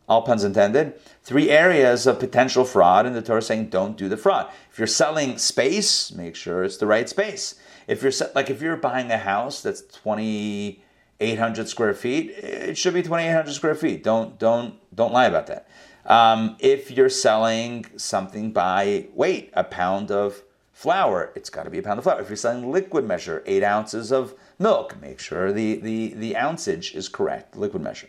[0.08, 4.16] all puns intended, three areas of potential fraud, and the Torah saying don't do the
[4.16, 4.50] fraud.
[4.70, 7.54] If you're selling space, make sure it's the right space.
[7.86, 13.02] If you're like if you're buying a house that's 2,800 square feet, it should be
[13.02, 14.02] 2,800 square feet.
[14.02, 15.68] Don't don't don't lie about that.
[16.04, 21.78] Um, if you're selling something by weight, a pound of flour, it's got to be
[21.78, 22.20] a pound of flour.
[22.20, 26.94] If you're selling liquid measure, eight ounces of milk, make sure the the the ounceage
[26.94, 28.08] is correct, liquid measure.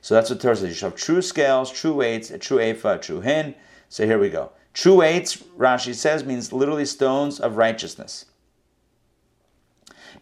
[0.00, 0.68] So that's what Torah says.
[0.68, 3.54] You should have true scales, true weights, a true ephah, true hin.
[3.88, 4.52] So here we go.
[4.72, 8.26] True weights, Rashi says, means literally stones of righteousness.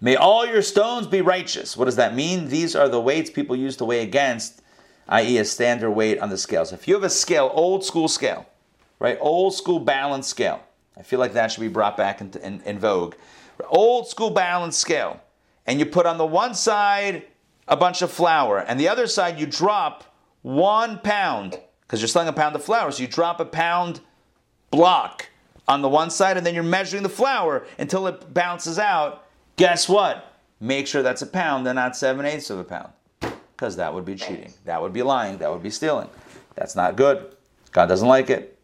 [0.00, 1.76] May all your stones be righteous.
[1.76, 2.48] What does that mean?
[2.48, 4.62] These are the weights people use to weigh against,
[5.08, 6.72] i.e., a standard weight on the scales.
[6.72, 8.46] If you have a scale, old school scale,
[8.98, 9.18] right?
[9.20, 10.62] Old school balance scale.
[10.96, 13.14] I feel like that should be brought back into, in, in vogue.
[13.68, 15.20] Old school balance scale.
[15.66, 17.24] And you put on the one side
[17.66, 20.04] a bunch of flour, and the other side you drop
[20.42, 24.00] one pound, because you're selling a pound of flour, so you drop a pound
[24.70, 25.28] block
[25.66, 29.24] on the one side, and then you're measuring the flour until it bounces out
[29.56, 30.32] Guess what?
[30.60, 32.92] Make sure that's a pound and not seven eighths of a pound.
[33.56, 34.52] Because that would be cheating.
[34.64, 35.38] That would be lying.
[35.38, 36.08] That would be stealing.
[36.54, 37.34] That's not good.
[37.72, 38.58] God doesn't like it.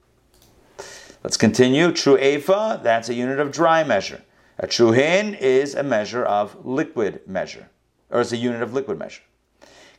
[1.22, 1.92] Let's continue.
[1.92, 4.22] True ephah, that's a unit of dry measure.
[4.58, 7.68] A true hin is a measure of liquid measure,
[8.10, 9.22] or is a unit of liquid measure.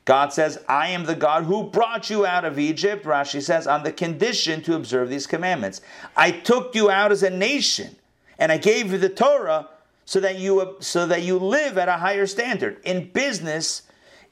[0.05, 3.83] God says, I am the God who brought you out of Egypt, Rashi says, on
[3.83, 5.81] the condition to observe these commandments.
[6.15, 7.95] I took you out as a nation,
[8.39, 9.69] and I gave you the Torah
[10.05, 12.81] so that you so that you live at a higher standard.
[12.83, 13.83] In business,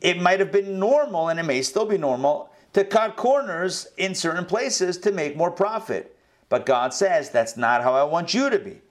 [0.01, 4.15] it might have been normal and it may still be normal to cut corners in
[4.15, 6.15] certain places to make more profit.
[6.49, 8.81] But God says that's not how I want you to be.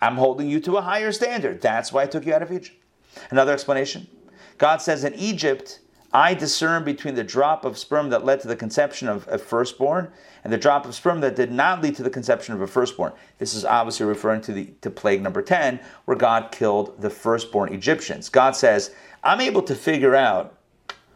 [0.00, 1.60] I'm holding you to a higher standard.
[1.60, 2.76] That's why I took you out of Egypt.
[3.30, 4.06] Another explanation.
[4.58, 5.80] God says in Egypt,
[6.18, 10.10] I discern between the drop of sperm that led to the conception of a firstborn
[10.42, 13.12] and the drop of sperm that did not lead to the conception of a firstborn.
[13.38, 17.72] This is obviously referring to the to plague number 10, where God killed the firstborn
[17.72, 18.28] Egyptians.
[18.28, 20.58] God says, I'm able to figure out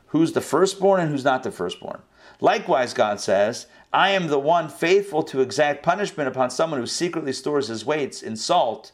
[0.06, 2.00] who's the firstborn and who's not the firstborn.
[2.40, 7.32] Likewise, God says, I am the one faithful to exact punishment upon someone who secretly
[7.32, 8.92] stores his weights in salt.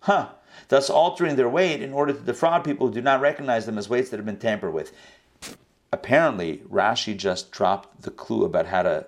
[0.00, 0.30] Huh
[0.68, 3.88] thus altering their weight in order to defraud people who do not recognize them as
[3.88, 4.92] weights that have been tampered with.
[5.92, 9.06] Apparently, Rashi just dropped the clue about how to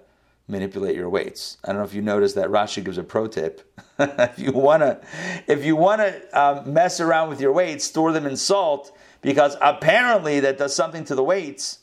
[0.49, 1.59] manipulate your weights.
[1.65, 3.71] I don't know if you noticed that Rashi gives a pro tip.
[3.99, 5.01] if you wanna,
[5.47, 10.41] if you wanna um, mess around with your weights, store them in salt because apparently
[10.41, 11.81] that does something to the weights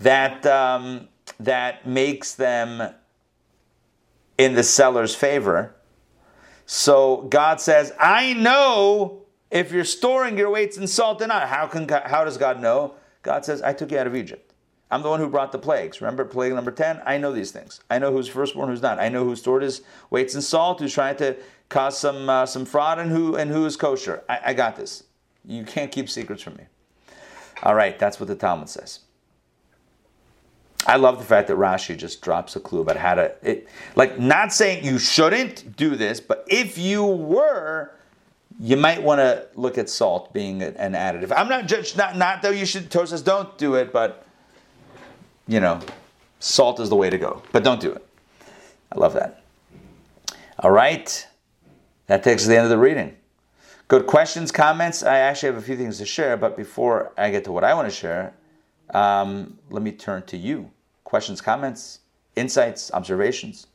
[0.00, 1.08] that um,
[1.40, 2.94] that makes them
[4.38, 5.74] in the seller's favor.
[6.66, 11.48] So God says, I know if you're storing your weights in salt or not.
[11.48, 12.94] How, can, how does God know?
[13.22, 14.52] God says, I took you out of Egypt.
[14.90, 16.00] I'm the one who brought the plagues.
[16.00, 17.00] Remember plague number 10?
[17.06, 17.80] I know these things.
[17.88, 18.98] I know who's firstborn, who's not.
[18.98, 19.80] I know who stored his
[20.10, 21.36] weights in salt, who's trying to
[21.70, 24.22] cause some, uh, some fraud, and who, and who is kosher.
[24.28, 25.04] I, I got this.
[25.46, 26.64] You can't keep secrets from me.
[27.62, 29.00] All right, that's what the Talmud says.
[30.86, 34.18] I love the fact that Rashi just drops a clue about how to it like
[34.18, 37.92] not saying you shouldn't do this, but if you were,
[38.62, 41.32] you might want to look at salt being an additive.
[41.36, 44.24] I'm not judged not not though you should Torah says don't do it, but
[45.48, 45.80] you know,
[46.38, 47.42] salt is the way to go.
[47.50, 48.06] But don't do it.
[48.92, 49.42] I love that.
[50.60, 51.26] All right.
[52.06, 53.16] That takes us to the end of the reading.
[53.88, 55.02] Good questions, comments.
[55.02, 57.74] I actually have a few things to share, but before I get to what I
[57.74, 58.32] want to share,
[58.94, 60.70] um, let me turn to you.
[61.04, 61.98] Questions, comments,
[62.36, 63.66] insights, observations?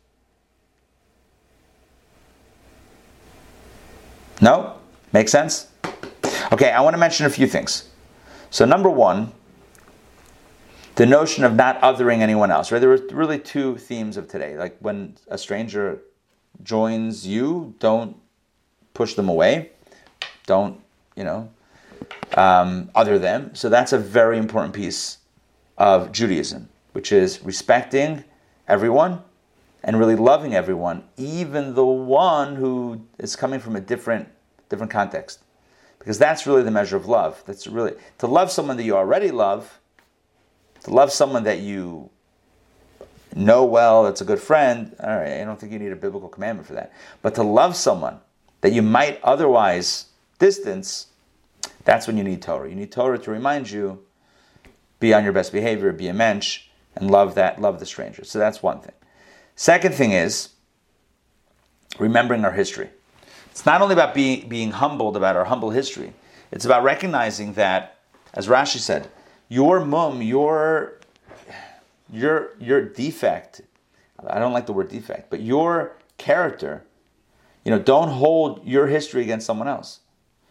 [4.41, 4.78] No?
[5.13, 5.67] Make sense?
[6.52, 7.89] Okay, I want to mention a few things.
[8.50, 9.32] So, number one,
[10.95, 12.80] the notion of not othering anyone else, right?
[12.80, 14.58] There were really two themes of today.
[14.58, 16.02] Like when a stranger
[16.63, 18.17] joins you, don't
[18.93, 19.71] push them away.
[20.47, 20.82] Don't,
[21.15, 21.52] you know,
[22.36, 23.54] um, other them.
[23.54, 25.19] So that's a very important piece
[25.78, 28.23] of Judaism, which is respecting
[28.67, 29.21] everyone
[29.88, 34.28] and really loving everyone, even the one who is coming from a different
[34.69, 35.39] different context.
[35.97, 37.41] Because that's really the measure of love.
[37.47, 39.80] That's really to love someone that you already love,
[40.84, 42.10] to love someone that you
[43.34, 44.93] know well, that's a good friend.
[45.00, 46.91] All right, I don't think you need a biblical commandment for that.
[47.21, 48.19] But to love someone
[48.62, 51.08] that you might otherwise distance,
[51.86, 52.69] that's when you need Torah.
[52.69, 54.04] You need Torah to remind you,
[55.00, 58.26] be on your best behavior, be a mensch, and love that, love the stranger.
[58.26, 58.93] So that's one thing.
[59.60, 60.50] Second thing is
[61.98, 62.91] remembering our history.
[63.50, 66.13] It's not only about being, being humbled about our humble history,
[66.52, 67.98] it's about recognizing that,
[68.36, 69.10] as Rashi said,
[69.50, 71.00] your mum, your
[72.13, 73.62] your your defect,
[74.28, 76.84] I don't like the word defect, but your character,
[77.65, 80.02] you know, don't hold your history against someone else.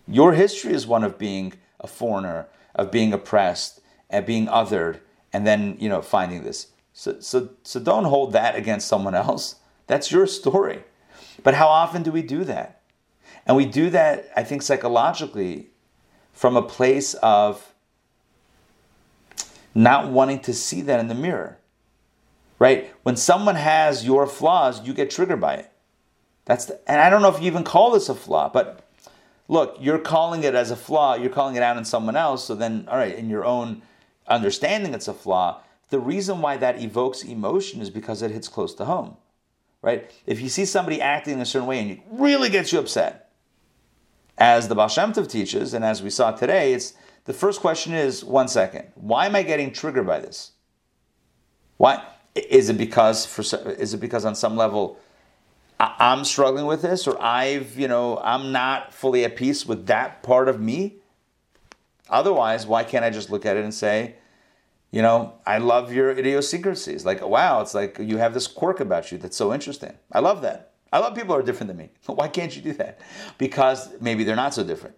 [0.09, 4.99] Your history is one of being a foreigner, of being oppressed, and being othered,
[5.33, 6.66] and then you know finding this.
[6.98, 9.56] So, so, so don't hold that against someone else.
[9.87, 10.82] That's your story.
[11.42, 12.80] But how often do we do that?
[13.46, 15.68] And we do that, I think, psychologically,
[16.32, 17.74] from a place of
[19.74, 21.59] not wanting to see that in the mirror.
[22.59, 22.90] Right?
[23.02, 25.70] When someone has your flaws, you get triggered by it.
[26.46, 28.88] That's the, and I don't know if you even call this a flaw, but
[29.48, 32.54] look, you're calling it as a flaw, you're calling it out in someone else, so
[32.54, 33.82] then, all right, in your own
[34.26, 35.61] understanding it's a flaw.
[35.90, 39.16] The reason why that evokes emotion is because it hits close to home,
[39.83, 40.11] right?
[40.27, 43.31] If you see somebody acting in a certain way and it really gets you upset,
[44.38, 46.94] as the Baal Shem Tov teaches, and as we saw today, it's
[47.25, 50.53] the first question is one second, why am I getting triggered by this?
[51.77, 54.99] Why is it because for is it because on some level
[55.79, 60.22] I'm struggling with this, or I've, you know, I'm not fully at peace with that
[60.22, 60.96] part of me.
[62.09, 64.14] Otherwise, why can't I just look at it and say,
[64.90, 67.05] you know, I love your idiosyncrasies.
[67.05, 69.94] Like, wow, it's like you have this quirk about you that's so interesting.
[70.12, 70.72] I love that.
[70.92, 71.90] I love people who are different than me.
[72.07, 73.01] Why can't you do that?
[73.38, 74.96] Because maybe they're not so different.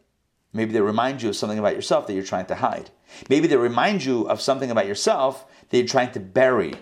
[0.52, 2.90] Maybe they remind you of something about yourself that you're trying to hide.
[3.28, 6.74] Maybe they remind you of something about yourself that you're trying to bury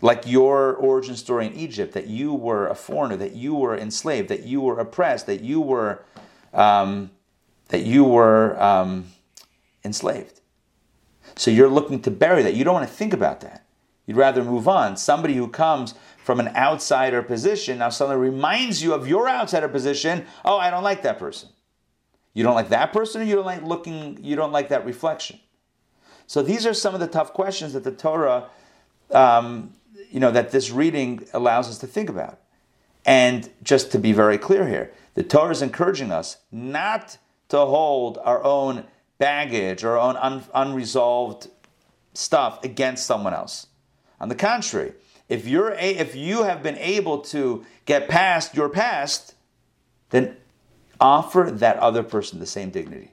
[0.00, 4.28] like your origin story in Egypt, that you were a foreigner, that you were enslaved,
[4.28, 6.04] that you were oppressed, that you were
[6.52, 7.10] um,
[7.68, 9.06] that you were um,
[9.84, 10.40] enslaved.
[11.36, 12.54] So you're looking to bury that.
[12.54, 13.64] You don't want to think about that.
[14.06, 14.96] You'd rather move on.
[14.96, 20.26] Somebody who comes from an outsider position now suddenly reminds you of your outsider position.
[20.44, 21.48] Oh, I don't like that person.
[22.34, 24.22] You don't like that person, or you don't like looking.
[24.22, 25.40] You don't like that reflection.
[26.26, 28.48] So these are some of the tough questions that the Torah
[29.10, 29.74] um,
[30.10, 32.40] you know, that this reading allows us to think about.
[33.04, 37.18] And just to be very clear here, the Torah is encouraging us not
[37.48, 38.84] to hold our own
[39.18, 41.48] baggage or un- unresolved
[42.12, 43.66] stuff against someone else.
[44.20, 44.92] On the contrary,
[45.28, 49.34] if you're a, if you have been able to get past your past,
[50.10, 50.36] then
[51.00, 53.12] offer that other person the same dignity.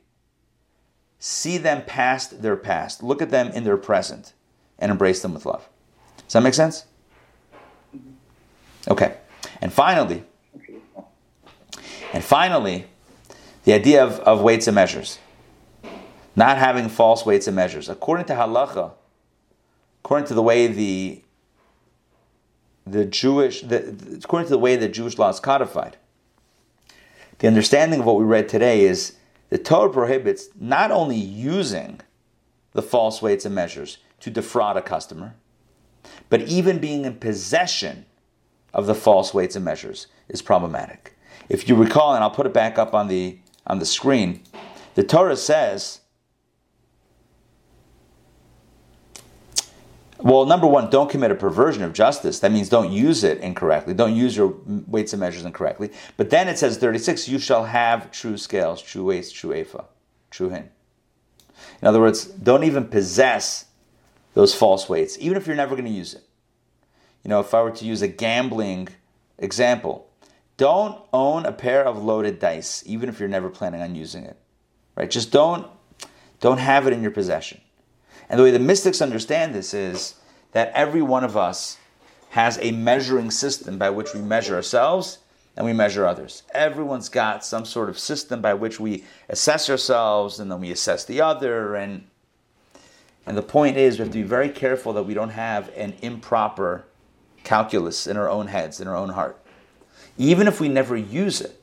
[1.19, 3.03] See them past their past.
[3.03, 4.33] Look at them in their present
[4.79, 5.67] and embrace them with love.
[6.17, 6.85] Does that make sense?
[8.87, 9.17] Okay.
[9.61, 10.23] And finally,
[12.13, 12.85] and finally,
[13.63, 15.19] the idea of, of weights and measures.
[16.36, 17.89] Not having false weights and measures.
[17.89, 18.93] According to halacha,
[20.03, 21.23] according to the way the
[22.88, 25.97] the Jewish, the, according to the way that Jewish law is codified,
[27.39, 29.17] the understanding of what we read today is
[29.49, 32.01] the Torah prohibits not only using
[32.73, 35.36] the false weights and measures to defraud a customer,
[36.29, 38.05] but even being in possession
[38.73, 41.15] of the false weights and measures is problematic.
[41.49, 44.43] If you recall, and I'll put it back up on the on the screen,
[44.95, 46.00] the Torah says
[50.24, 52.39] Well, number one, don't commit a perversion of justice.
[52.39, 53.93] That means don't use it incorrectly.
[53.93, 55.91] Don't use your weights and measures incorrectly.
[56.15, 59.86] But then it says 36, you shall have true scales, true weights, true ephah,
[60.30, 60.69] true hin.
[61.82, 63.65] In other words, don't even possess
[64.34, 66.24] those false weights, even if you're never going to use it.
[67.24, 68.89] You know, if I were to use a gambling
[69.38, 70.07] example,
[70.57, 74.38] don't own a pair of loaded dice, even if you're never planning on using it.
[74.95, 75.09] Right?
[75.09, 75.67] Just don't
[76.39, 77.61] don't have it in your possession.
[78.32, 80.15] And the way the mystics understand this is
[80.53, 81.77] that every one of us
[82.29, 85.19] has a measuring system by which we measure ourselves
[85.57, 86.43] and we measure others.
[86.53, 91.03] Everyone's got some sort of system by which we assess ourselves and then we assess
[91.03, 92.07] the other and
[93.25, 95.93] and the point is we have to be very careful that we don't have an
[96.01, 96.86] improper
[97.43, 99.38] calculus in our own heads, in our own heart.
[100.17, 101.61] Even if we never use it,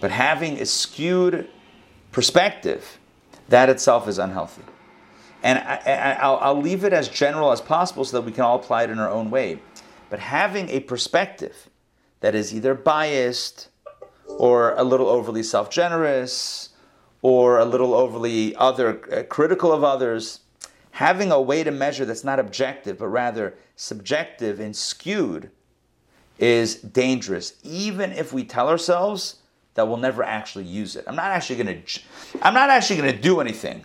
[0.00, 1.48] but having a skewed
[2.12, 2.98] perspective,
[3.48, 4.62] that itself is unhealthy.
[5.44, 8.84] And I, will leave it as general as possible so that we can all apply
[8.84, 9.60] it in our own way.
[10.08, 11.68] But having a perspective
[12.20, 13.68] that is either biased
[14.26, 16.70] or a little overly self generous
[17.20, 20.40] or a little overly other uh, critical of others,
[20.92, 25.50] having a way to measure that's not objective but rather subjective and skewed
[26.38, 29.36] is dangerous, even if we tell ourselves
[29.74, 31.04] that we'll never actually use it.
[31.06, 32.00] I'm not actually going to.
[32.40, 33.84] I'm not actually going to do anything.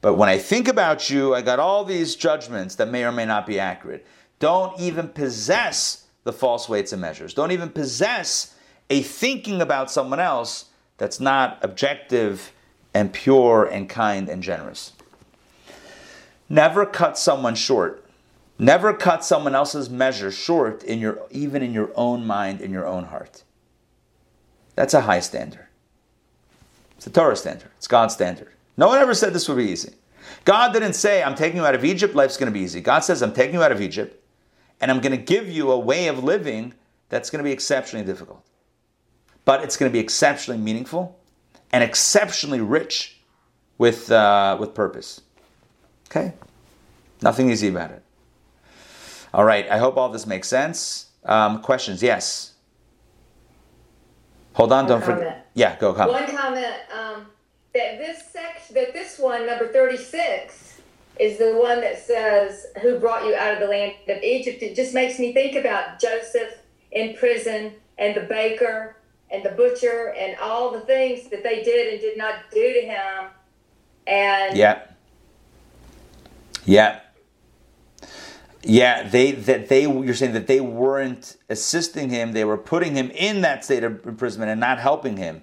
[0.00, 3.24] But when I think about you, I got all these judgments that may or may
[3.24, 4.06] not be accurate.
[4.38, 7.34] Don't even possess the false weights and measures.
[7.34, 8.54] Don't even possess
[8.90, 10.66] a thinking about someone else
[10.98, 12.52] that's not objective
[12.94, 14.92] and pure and kind and generous.
[16.48, 18.04] Never cut someone short.
[18.58, 22.86] Never cut someone else's measure short in your even in your own mind, in your
[22.86, 23.44] own heart.
[24.74, 25.66] That's a high standard.
[26.96, 27.70] It's a Torah standard.
[27.76, 28.52] It's God's standard.
[28.78, 29.92] No one ever said this would be easy.
[30.44, 32.80] God didn't say, I'm taking you out of Egypt, life's going to be easy.
[32.80, 34.24] God says, I'm taking you out of Egypt,
[34.80, 36.72] and I'm going to give you a way of living
[37.08, 38.42] that's going to be exceptionally difficult.
[39.44, 41.18] But it's going to be exceptionally meaningful
[41.72, 43.18] and exceptionally rich
[43.78, 45.22] with, uh, with purpose.
[46.08, 46.34] Okay?
[47.20, 48.02] Nothing easy about it.
[49.34, 51.06] All right, I hope all this makes sense.
[51.24, 52.02] Um, questions?
[52.02, 52.54] Yes.
[54.54, 55.50] Hold on, don't forget.
[55.54, 55.92] Yeah, go.
[55.92, 56.12] Comment.
[56.12, 56.74] One comment.
[56.96, 57.26] Um,
[57.78, 60.80] that this section, that this one, number 36,
[61.20, 64.62] is the one that says, Who brought you out of the land of Egypt?
[64.62, 66.54] It just makes me think about Joseph
[66.90, 68.96] in prison and the baker
[69.30, 72.80] and the butcher and all the things that they did and did not do to
[72.80, 73.30] him.
[74.08, 74.82] And yeah,
[76.64, 77.00] yeah,
[78.62, 79.06] yeah.
[79.06, 83.42] They that they you're saying that they weren't assisting him; they were putting him in
[83.42, 85.42] that state of imprisonment and not helping him.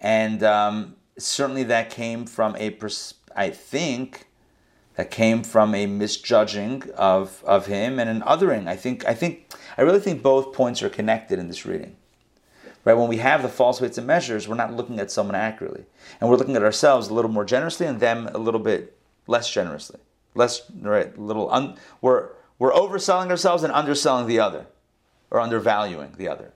[0.00, 4.26] And um, certainly that came from a, pers- I think,
[4.96, 8.68] that came from a misjudging of, of him and an othering.
[8.68, 11.96] I think, I think, I really think both points are connected in this reading.
[12.84, 12.94] Right?
[12.94, 15.84] When we have the false weights and measures, we're not looking at someone accurately.
[16.20, 18.96] And we're looking at ourselves a little more generously and them a little bit
[19.26, 20.00] less generously.
[20.34, 24.66] Less, right, little, un, we're, we're overselling ourselves and underselling the other,
[25.30, 26.52] or undervaluing the other.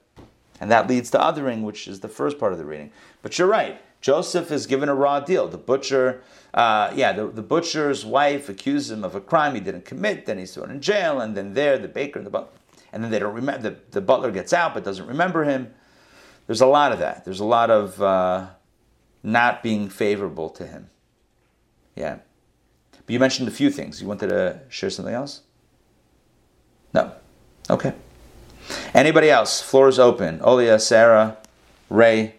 [0.59, 2.91] And that leads to othering, which is the first part of the reading.
[3.21, 3.81] But you're right.
[4.05, 5.47] Joseph is given a raw deal.
[5.47, 6.21] The butcher,
[6.53, 10.27] uh, yeah, the, the butcher's wife accused him of a crime he didn't commit.
[10.27, 12.51] Then he's thrown in jail, and then there, the baker and the butler,
[12.93, 13.71] and then they don't remember.
[13.71, 15.73] The, the butler gets out but doesn't remember him.
[16.45, 17.25] There's a lot of that.
[17.25, 18.49] There's a lot of uh,
[19.23, 20.91] not being favorable to him.
[21.95, 22.19] Yeah,
[22.91, 24.03] but you mentioned a few things.
[24.03, 25.41] You wanted to share something else?
[26.93, 27.11] No.
[27.71, 27.95] Okay.
[28.93, 29.63] Anybody else?
[29.63, 30.41] Floor is open.
[30.41, 31.37] Olia, Sarah,
[31.89, 32.34] Ray.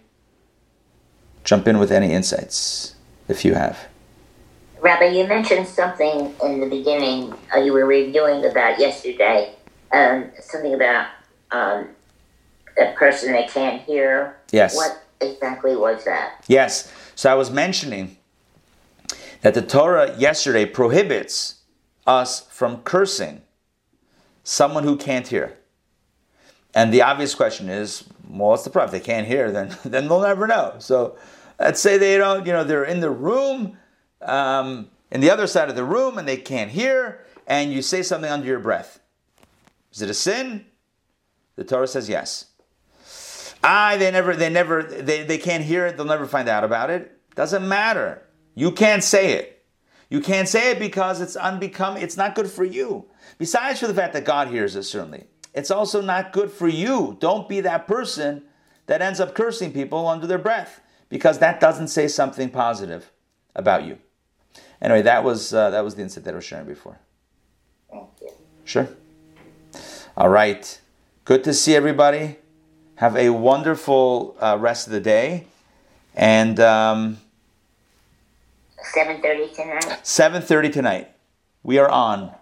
[1.46, 2.96] Jump in with any insights
[3.28, 3.86] if you have.
[4.80, 9.54] Rabbi, you mentioned something in the beginning uh, you were reviewing about yesterday,
[9.92, 11.06] um, something about
[11.52, 11.88] um,
[12.76, 14.36] a person that can't hear.
[14.50, 14.74] Yes.
[14.74, 16.44] What exactly was that?
[16.48, 16.92] Yes.
[17.14, 18.16] So I was mentioning
[19.42, 21.60] that the Torah yesterday prohibits
[22.08, 23.42] us from cursing
[24.42, 25.56] someone who can't hear.
[26.74, 28.94] And the obvious question is, well, what's the problem?
[28.94, 30.74] If they can't hear, then then they'll never know.
[30.78, 31.16] So
[31.58, 33.78] Let's say they don't, you know, they're in the room,
[34.20, 38.02] um, in the other side of the room, and they can't hear, and you say
[38.02, 39.00] something under your breath.
[39.92, 40.66] Is it a sin?
[41.56, 42.46] The Torah says yes.
[43.64, 46.90] I they never they never they, they can't hear it, they'll never find out about
[46.90, 47.18] it.
[47.34, 48.22] Doesn't matter.
[48.54, 49.64] You can't say it.
[50.10, 53.06] You can't say it because it's unbecome it's not good for you.
[53.38, 55.24] Besides for the fact that God hears it, certainly.
[55.56, 57.16] It's also not good for you.
[57.18, 58.42] Don't be that person
[58.86, 63.10] that ends up cursing people under their breath because that doesn't say something positive
[63.54, 63.98] about you.
[64.82, 66.98] Anyway, that was uh, that was the incident that I was sharing before.
[67.90, 68.28] Thank you.
[68.64, 68.88] Sure.
[70.14, 70.78] All right.
[71.24, 72.36] Good to see everybody.
[72.96, 75.46] Have a wonderful uh, rest of the day.
[76.14, 77.18] And um,
[78.94, 80.00] 7.30 tonight?
[80.02, 81.10] 7.30 tonight.
[81.62, 82.35] We are on.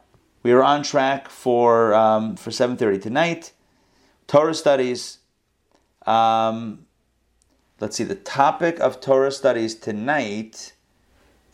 [0.44, 3.52] We are on track for, um, for 7.30 tonight.
[4.26, 5.20] Torah studies.
[6.04, 6.84] Um,
[7.80, 10.74] let's see, the topic of Torah studies tonight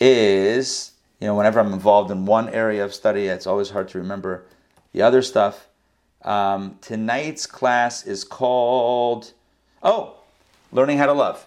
[0.00, 3.98] is, you know, whenever I'm involved in one area of study, it's always hard to
[3.98, 4.44] remember
[4.92, 5.68] the other stuff.
[6.22, 9.34] Um, tonight's class is called,
[9.84, 10.16] oh,
[10.72, 11.46] Learning How to Love.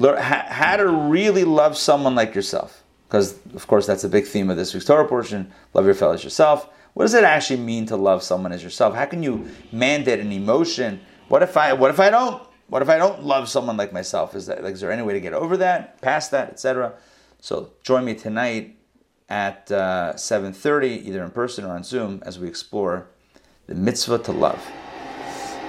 [0.00, 2.77] How to really love someone like yourself.
[3.08, 5.50] Because, of course, that's a big theme of this week's Torah portion.
[5.72, 6.68] Love your fellow as yourself.
[6.92, 8.94] What does it actually mean to love someone as yourself?
[8.94, 11.00] How can you mandate an emotion?
[11.28, 12.42] What if I, what if I don't?
[12.68, 14.34] What if I don't love someone like myself?
[14.34, 16.94] Is that like, is there any way to get over that, past that, etc.?
[17.40, 18.76] So join me tonight
[19.30, 23.08] at uh, 7.30, either in person or on Zoom, as we explore
[23.68, 24.66] the mitzvah to love.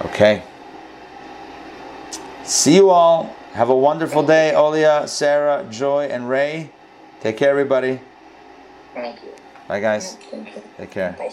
[0.06, 0.42] Okay.
[2.44, 3.34] See you all.
[3.52, 4.52] Have a wonderful day.
[4.54, 6.70] Olia, Sarah, Joy, and Ray.
[7.20, 8.00] Take care, everybody.
[8.94, 9.28] Thank you.
[9.68, 10.14] Bye, guys.
[10.30, 10.62] Thank you.
[10.78, 11.14] Take care.
[11.18, 11.30] Bye.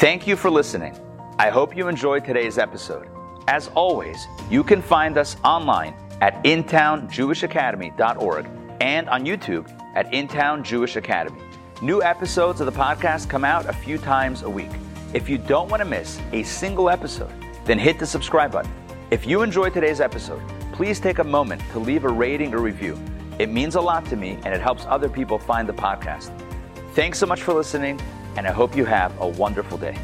[0.00, 0.96] Thank you for listening.
[1.38, 3.06] I hope you enjoyed today's episode.
[3.48, 8.46] As always, you can find us online at intownjewishacademy.org
[8.80, 11.42] and on YouTube at Intown Jewish Academy.
[11.82, 14.70] New episodes of the podcast come out a few times a week.
[15.12, 17.32] If you don't want to miss a single episode,
[17.64, 18.70] then hit the subscribe button.
[19.10, 20.40] If you enjoyed today's episode,
[20.72, 22.96] please take a moment to leave a rating or review.
[23.40, 26.30] It means a lot to me and it helps other people find the podcast.
[26.94, 28.00] Thanks so much for listening,
[28.36, 29.98] and I hope you have a wonderful day.